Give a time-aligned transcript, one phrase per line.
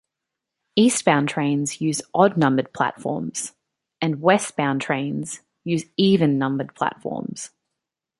[0.75, 3.53] Eastbound trains use odd-numbered platforms,
[4.01, 7.51] and westbound trains use even-numbered platforms.